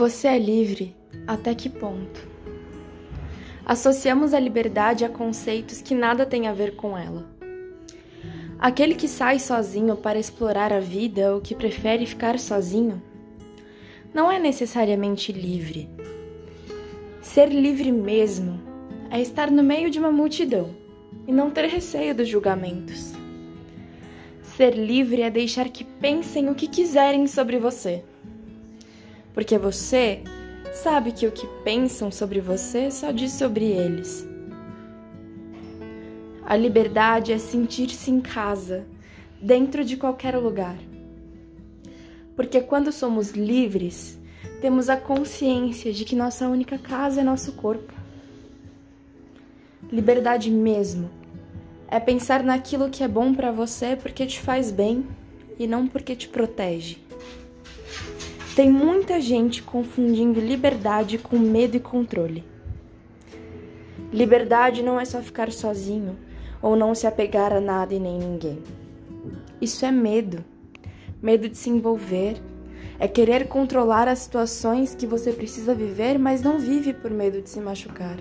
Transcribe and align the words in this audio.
Você 0.00 0.28
é 0.28 0.38
livre 0.38 0.96
até 1.26 1.54
que 1.54 1.68
ponto? 1.68 2.26
Associamos 3.66 4.32
a 4.32 4.40
liberdade 4.40 5.04
a 5.04 5.10
conceitos 5.10 5.82
que 5.82 5.94
nada 5.94 6.24
têm 6.24 6.48
a 6.48 6.54
ver 6.54 6.74
com 6.74 6.96
ela. 6.96 7.28
Aquele 8.58 8.94
que 8.94 9.06
sai 9.06 9.38
sozinho 9.38 9.94
para 9.94 10.18
explorar 10.18 10.72
a 10.72 10.80
vida 10.80 11.34
ou 11.34 11.42
que 11.42 11.54
prefere 11.54 12.06
ficar 12.06 12.38
sozinho 12.38 13.02
não 14.14 14.32
é 14.32 14.38
necessariamente 14.38 15.32
livre. 15.32 15.86
Ser 17.20 17.50
livre 17.50 17.92
mesmo 17.92 18.58
é 19.10 19.20
estar 19.20 19.50
no 19.50 19.62
meio 19.62 19.90
de 19.90 19.98
uma 19.98 20.10
multidão 20.10 20.70
e 21.28 21.30
não 21.30 21.50
ter 21.50 21.66
receio 21.66 22.14
dos 22.14 22.26
julgamentos. 22.26 23.12
Ser 24.56 24.70
livre 24.70 25.20
é 25.20 25.28
deixar 25.28 25.68
que 25.68 25.84
pensem 25.84 26.48
o 26.48 26.54
que 26.54 26.68
quiserem 26.68 27.26
sobre 27.26 27.58
você 27.58 28.02
porque 29.32 29.58
você 29.58 30.22
sabe 30.72 31.12
que 31.12 31.26
o 31.26 31.32
que 31.32 31.46
pensam 31.64 32.10
sobre 32.10 32.40
você 32.40 32.90
só 32.90 33.10
diz 33.10 33.32
sobre 33.32 33.64
eles. 33.64 34.26
A 36.44 36.56
liberdade 36.56 37.32
é 37.32 37.38
sentir-se 37.38 38.10
em 38.10 38.20
casa, 38.20 38.86
dentro 39.40 39.84
de 39.84 39.96
qualquer 39.96 40.36
lugar. 40.36 40.76
Porque 42.34 42.60
quando 42.60 42.90
somos 42.90 43.30
livres, 43.30 44.18
temos 44.60 44.88
a 44.88 44.96
consciência 44.96 45.92
de 45.92 46.04
que 46.04 46.16
nossa 46.16 46.48
única 46.48 46.76
casa 46.78 47.20
é 47.20 47.24
nosso 47.24 47.52
corpo. 47.52 47.92
Liberdade 49.90 50.50
mesmo 50.50 51.10
é 51.88 51.98
pensar 51.98 52.42
naquilo 52.42 52.90
que 52.90 53.02
é 53.02 53.08
bom 53.08 53.34
para 53.34 53.50
você 53.50 53.96
porque 53.96 54.26
te 54.26 54.40
faz 54.40 54.70
bem 54.70 55.04
e 55.58 55.66
não 55.66 55.86
porque 55.86 56.14
te 56.14 56.28
protege. 56.28 56.98
Tem 58.54 58.68
muita 58.68 59.20
gente 59.20 59.62
confundindo 59.62 60.40
liberdade 60.40 61.18
com 61.18 61.38
medo 61.38 61.76
e 61.76 61.80
controle. 61.80 62.44
Liberdade 64.12 64.82
não 64.82 64.98
é 64.98 65.04
só 65.04 65.22
ficar 65.22 65.52
sozinho 65.52 66.18
ou 66.60 66.74
não 66.74 66.92
se 66.92 67.06
apegar 67.06 67.52
a 67.52 67.60
nada 67.60 67.94
e 67.94 68.00
nem 68.00 68.18
ninguém. 68.18 68.58
Isso 69.60 69.86
é 69.86 69.92
medo. 69.92 70.44
Medo 71.22 71.48
de 71.48 71.56
se 71.56 71.70
envolver. 71.70 72.42
É 72.98 73.06
querer 73.06 73.46
controlar 73.46 74.08
as 74.08 74.18
situações 74.18 74.96
que 74.96 75.06
você 75.06 75.32
precisa 75.32 75.72
viver, 75.72 76.18
mas 76.18 76.42
não 76.42 76.58
vive 76.58 76.92
por 76.92 77.10
medo 77.10 77.40
de 77.40 77.48
se 77.48 77.60
machucar. 77.60 78.16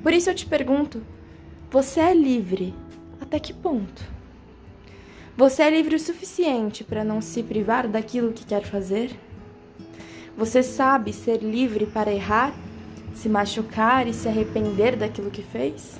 Por 0.00 0.12
isso 0.12 0.30
eu 0.30 0.34
te 0.34 0.46
pergunto: 0.46 1.02
você 1.70 2.00
é 2.00 2.14
livre? 2.14 2.72
Até 3.20 3.40
que 3.40 3.52
ponto? 3.52 4.02
Você 5.36 5.62
é 5.62 5.70
livre 5.70 5.96
o 5.96 6.00
suficiente 6.00 6.84
para 6.84 7.02
não 7.02 7.22
se 7.22 7.42
privar 7.42 7.88
daquilo 7.88 8.32
que 8.32 8.44
quer 8.44 8.64
fazer? 8.64 9.18
Você 10.36 10.62
sabe 10.62 11.12
ser 11.12 11.38
livre 11.38 11.86
para 11.86 12.12
errar, 12.12 12.54
se 13.14 13.30
machucar 13.30 14.06
e 14.06 14.12
se 14.12 14.28
arrepender 14.28 14.94
daquilo 14.94 15.30
que 15.30 15.42
fez? 15.42 15.98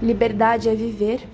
Liberdade 0.00 0.68
é 0.68 0.74
viver, 0.74 1.26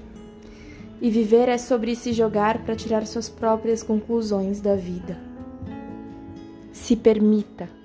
e 1.01 1.11
viver 1.11 1.49
é 1.49 1.59
sobre 1.59 1.95
se 1.95 2.13
jogar 2.13 2.59
para 2.65 2.77
tirar 2.77 3.07
suas 3.07 3.29
próprias 3.29 3.83
conclusões 3.83 4.61
da 4.61 4.77
vida. 4.77 5.19
Se 6.73 6.97
permita. 6.97 7.80